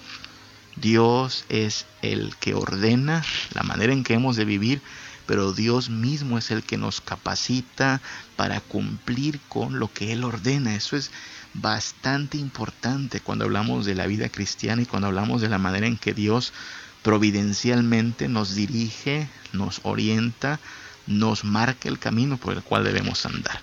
[0.75, 4.81] Dios es el que ordena la manera en que hemos de vivir,
[5.25, 8.01] pero Dios mismo es el que nos capacita
[8.35, 10.75] para cumplir con lo que Él ordena.
[10.75, 11.11] Eso es
[11.53, 15.97] bastante importante cuando hablamos de la vida cristiana y cuando hablamos de la manera en
[15.97, 16.53] que Dios
[17.03, 20.59] providencialmente nos dirige, nos orienta,
[21.07, 23.61] nos marca el camino por el cual debemos andar.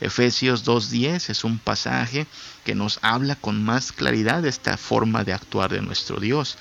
[0.00, 2.26] Efesios 2.10 es un pasaje
[2.64, 6.56] que nos habla con más claridad de esta forma de actuar de nuestro Dios.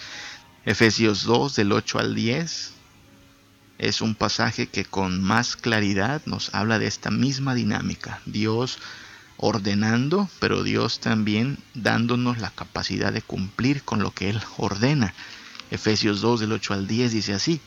[0.66, 2.74] Efesios 2 del 8 al 10
[3.78, 8.22] es un pasaje que con más claridad nos habla de esta misma dinámica.
[8.26, 8.78] Dios
[9.38, 15.14] ordenando, pero Dios también dándonos la capacidad de cumplir con lo que Él ordena.
[15.72, 17.62] Efesios 2 del 8 al 10 dice así,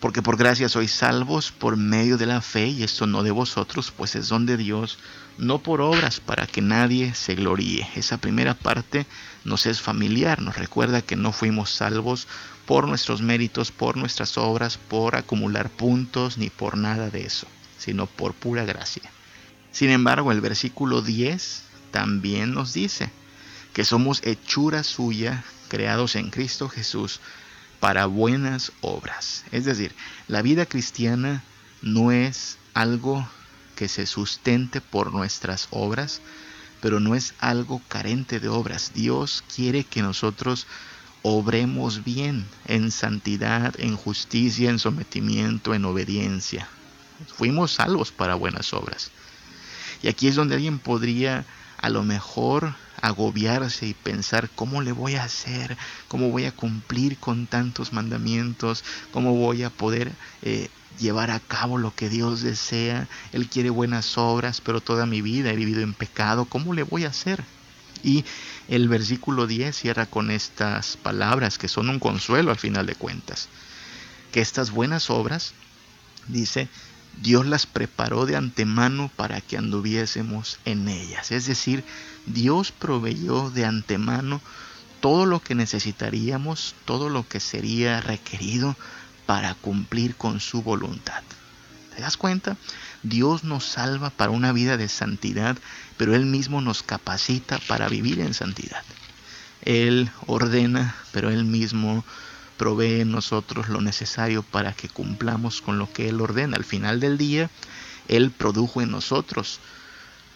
[0.00, 3.92] porque por gracia sois salvos por medio de la fe, y esto no de vosotros,
[3.96, 4.98] pues es don de Dios,
[5.38, 7.88] no por obras para que nadie se gloríe.
[7.94, 9.06] Esa primera parte
[9.44, 12.26] nos es familiar, nos recuerda que no fuimos salvos
[12.66, 17.46] por nuestros méritos, por nuestras obras, por acumular puntos, ni por nada de eso,
[17.78, 19.08] sino por pura gracia.
[19.70, 21.62] Sin embargo, el versículo 10
[21.92, 23.10] también nos dice
[23.72, 27.20] que somos hechura suya, creados en Cristo Jesús,
[27.80, 29.42] para buenas obras.
[29.52, 29.94] Es decir,
[30.28, 31.42] la vida cristiana
[31.80, 33.26] no es algo
[33.74, 36.20] que se sustente por nuestras obras,
[36.82, 38.92] pero no es algo carente de obras.
[38.94, 40.66] Dios quiere que nosotros
[41.22, 46.68] obremos bien en santidad, en justicia, en sometimiento, en obediencia.
[47.38, 49.10] Fuimos salvos para buenas obras.
[50.02, 51.46] Y aquí es donde alguien podría
[51.78, 55.76] a lo mejor agobiarse y pensar cómo le voy a hacer,
[56.08, 61.78] cómo voy a cumplir con tantos mandamientos, cómo voy a poder eh, llevar a cabo
[61.78, 63.08] lo que Dios desea.
[63.32, 67.04] Él quiere buenas obras, pero toda mi vida he vivido en pecado, ¿cómo le voy
[67.04, 67.44] a hacer?
[68.04, 68.24] Y
[68.68, 73.48] el versículo 10 cierra con estas palabras que son un consuelo al final de cuentas.
[74.30, 75.54] Que estas buenas obras,
[76.28, 76.68] dice,
[77.20, 81.30] Dios las preparó de antemano para que anduviésemos en ellas.
[81.30, 81.84] Es decir,
[82.26, 84.40] Dios proveyó de antemano
[85.00, 88.76] todo lo que necesitaríamos, todo lo que sería requerido
[89.26, 91.22] para cumplir con su voluntad.
[91.94, 92.56] ¿Te das cuenta?
[93.02, 95.58] Dios nos salva para una vida de santidad,
[95.96, 98.82] pero Él mismo nos capacita para vivir en santidad.
[99.62, 102.04] Él ordena, pero Él mismo
[102.56, 106.56] provee en nosotros lo necesario para que cumplamos con lo que Él ordena.
[106.56, 107.50] Al final del día,
[108.08, 109.58] Él produjo en nosotros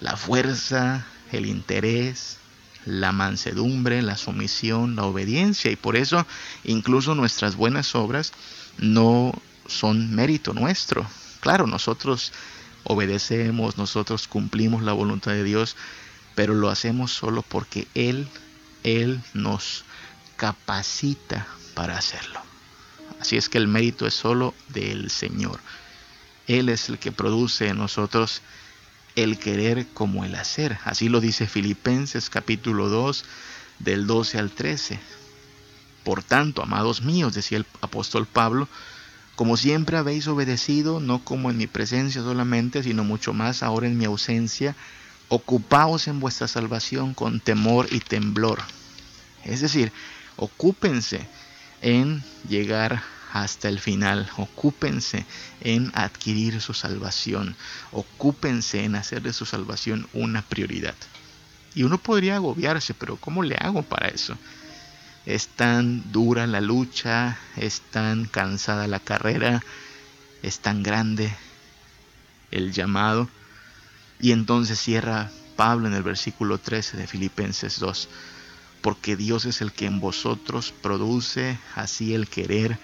[0.01, 2.39] la fuerza, el interés,
[2.85, 5.71] la mansedumbre, la sumisión, la obediencia.
[5.71, 6.27] Y por eso
[6.65, 8.33] incluso nuestras buenas obras
[8.79, 9.33] no
[9.67, 11.07] son mérito nuestro.
[11.41, 12.33] Claro, nosotros
[12.85, 15.77] obedecemos, nosotros cumplimos la voluntad de Dios,
[16.35, 18.29] pero lo hacemos solo porque Él,
[18.85, 19.85] Él nos
[20.37, 22.41] capacita para hacerlo.
[23.21, 25.61] Así es que el mérito es solo del Señor.
[26.47, 28.43] Él es el que produce en nosotros
[29.17, 30.79] el querer como el hacer.
[30.85, 33.25] Así lo dice Filipenses capítulo 2
[33.81, 35.01] del 12 al 13.
[36.05, 38.69] Por tanto, amados míos, decía el apóstol Pablo,
[39.35, 43.99] como siempre habéis obedecido, no como en mi presencia solamente, sino mucho más ahora en
[43.99, 44.77] mi ausencia,
[45.29, 48.61] ocupaos en vuestra salvación con temor y temblor.
[49.45, 49.93] Es decir,
[50.37, 51.27] ocúpense
[51.83, 53.03] en llegar
[53.33, 55.25] hasta el final, ocúpense
[55.61, 57.57] en adquirir su salvación,
[57.93, 60.95] ocúpense en hacer de su salvación una prioridad.
[61.75, 64.37] Y uno podría agobiarse, pero ¿cómo le hago para eso?
[65.27, 69.63] Es tan dura la lucha, es tan cansada la carrera,
[70.43, 71.35] es tan grande
[72.51, 73.29] el llamado.
[74.21, 78.09] Y entonces cierra Pablo en el versículo 13 de Filipenses 2,
[78.81, 82.79] porque Dios es el que en vosotros produce así el querer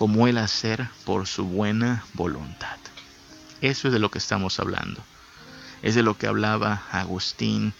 [0.00, 2.78] como el hacer por su buena voluntad.
[3.60, 5.04] Eso es de lo que estamos hablando.
[5.82, 7.74] Es de lo que hablaba Agustín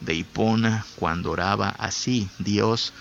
[0.00, 2.94] de Hipona cuando oraba así, Dios,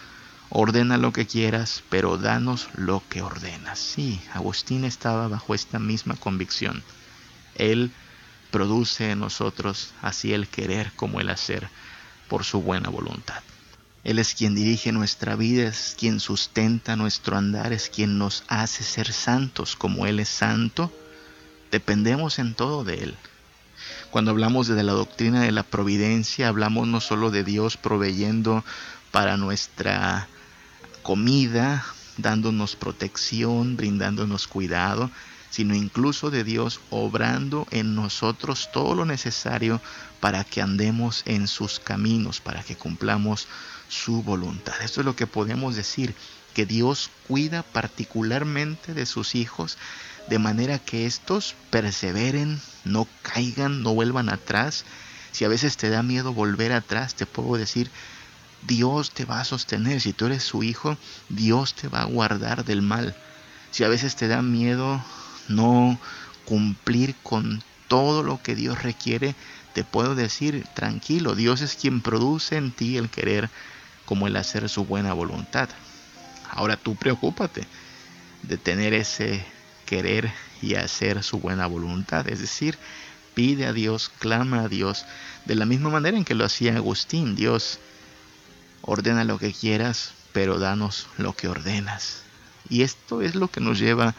[0.50, 3.80] ordena lo que quieras, pero danos lo que ordenas.
[3.80, 6.84] Sí, Agustín estaba bajo esta misma convicción.
[7.56, 7.94] Él
[8.52, 11.70] produce en nosotros así el querer como el hacer
[12.28, 13.42] por su buena voluntad.
[14.06, 18.84] Él es quien dirige nuestra vida, es quien sustenta nuestro andar, es quien nos hace
[18.84, 20.94] ser santos como Él es santo.
[21.72, 23.16] Dependemos en todo de Él.
[24.12, 28.64] Cuando hablamos de la doctrina de la providencia, hablamos no solo de Dios proveyendo
[29.10, 30.28] para nuestra
[31.02, 31.84] comida,
[32.18, 35.10] dándonos protección, brindándonos cuidado,
[35.56, 39.80] sino incluso de Dios obrando en nosotros todo lo necesario
[40.20, 43.48] para que andemos en sus caminos, para que cumplamos
[43.88, 44.74] su voluntad.
[44.82, 46.14] Esto es lo que podemos decir,
[46.54, 49.78] que Dios cuida particularmente de sus hijos,
[50.28, 54.84] de manera que estos perseveren, no caigan, no vuelvan atrás.
[55.32, 57.90] Si a veces te da miedo volver atrás, te puedo decir,
[58.68, 60.02] Dios te va a sostener.
[60.02, 60.98] Si tú eres su hijo,
[61.30, 63.16] Dios te va a guardar del mal.
[63.72, 65.02] Si a veces te da miedo
[65.48, 66.00] no
[66.46, 69.36] cumplir con todo lo que Dios requiere,
[69.74, 73.50] te puedo decir, tranquilo, Dios es quien produce en ti el querer
[74.06, 75.70] como el hacer su buena voluntad.
[76.50, 77.68] Ahora tú preocúpate
[78.44, 79.46] de tener ese
[79.86, 80.32] querer
[80.62, 82.28] y hacer su buena voluntad.
[82.30, 82.78] Es decir,
[83.34, 85.06] pide a Dios, clama a Dios,
[85.46, 87.36] de la misma manera en que lo hacía Agustín.
[87.36, 87.80] Dios,
[88.82, 92.24] ordena lo que quieras, pero danos lo que ordenas.
[92.70, 94.16] Y esto es lo que nos lleva a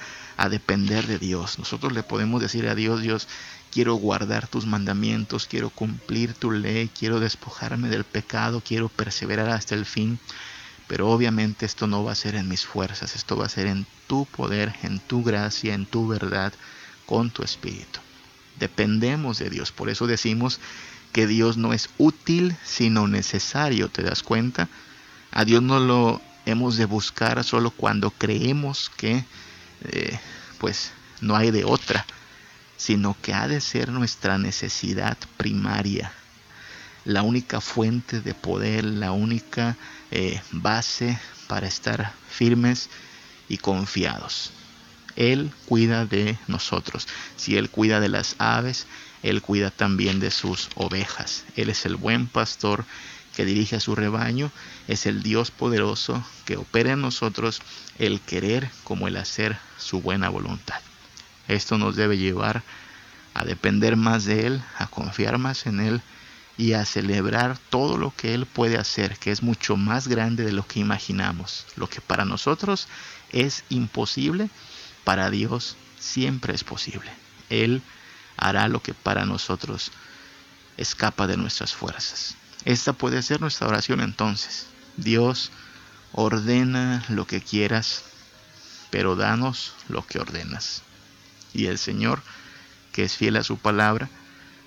[0.48, 1.58] depender de Dios.
[1.58, 3.28] Nosotros le podemos decir a Dios, Dios,
[3.72, 9.74] quiero guardar tus mandamientos, quiero cumplir tu ley, quiero despojarme del pecado, quiero perseverar hasta
[9.74, 10.18] el fin.
[10.88, 13.86] Pero obviamente esto no va a ser en mis fuerzas, esto va a ser en
[14.06, 16.52] tu poder, en tu gracia, en tu verdad,
[17.06, 18.00] con tu espíritu.
[18.58, 20.60] Dependemos de Dios, por eso decimos
[21.12, 24.68] que Dios no es útil sino necesario, ¿te das cuenta?
[25.32, 29.24] A Dios no lo hemos de buscar solo cuando creemos que
[29.90, 30.18] eh,
[30.58, 32.06] pues no hay de otra,
[32.76, 36.12] sino que ha de ser nuestra necesidad primaria,
[37.04, 39.76] la única fuente de poder, la única
[40.10, 41.18] eh, base
[41.48, 42.90] para estar firmes
[43.48, 44.52] y confiados.
[45.14, 47.08] Él cuida de nosotros.
[47.36, 48.86] Si Él cuida de las aves,
[49.22, 51.44] Él cuida también de sus ovejas.
[51.56, 52.84] Él es el buen pastor
[53.34, 54.50] que dirige a su rebaño.
[54.88, 57.60] Es el Dios poderoso que opera en nosotros
[57.98, 60.80] el querer como el hacer su buena voluntad.
[61.48, 62.62] Esto nos debe llevar
[63.34, 66.02] a depender más de Él, a confiar más en Él
[66.56, 70.52] y a celebrar todo lo que Él puede hacer, que es mucho más grande de
[70.52, 71.66] lo que imaginamos.
[71.76, 72.88] Lo que para nosotros
[73.30, 74.48] es imposible,
[75.04, 77.10] para Dios siempre es posible.
[77.50, 77.82] Él
[78.36, 79.92] hará lo que para nosotros
[80.76, 82.36] escapa de nuestras fuerzas.
[82.64, 84.66] Esta puede ser nuestra oración entonces.
[84.96, 85.50] Dios,
[86.12, 88.02] ordena lo que quieras,
[88.90, 90.82] pero danos lo que ordenas.
[91.52, 92.22] Y el Señor,
[92.92, 94.08] que es fiel a su palabra,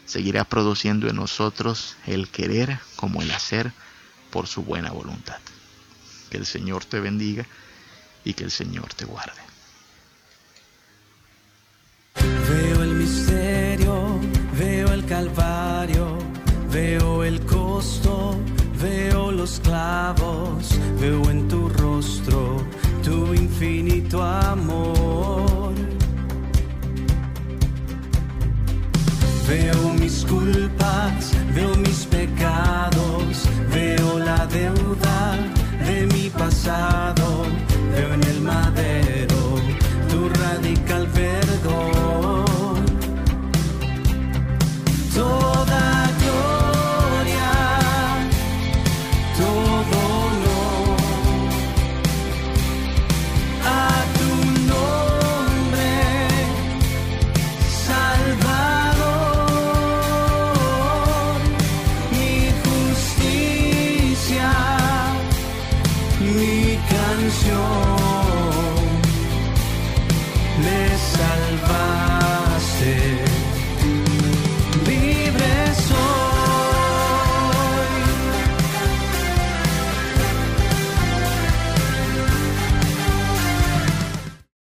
[0.05, 3.71] seguirá produciendo en nosotros el querer como el hacer
[4.31, 5.37] por su buena voluntad.
[6.29, 7.45] Que el Señor te bendiga
[8.23, 9.41] y que el Señor te guarde.
[12.49, 14.19] Veo el misterio,
[14.57, 16.17] veo el calvario,
[16.71, 18.18] veo el costo,
[23.59, 23.98] infinito